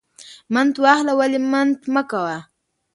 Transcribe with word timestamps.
ـ 0.29 0.53
منت 0.53 0.75
واخله 0.83 1.13
ولی 1.19 1.39
منت 1.51 1.79
مکوه. 1.93 2.37